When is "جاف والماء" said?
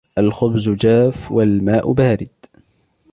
0.69-1.91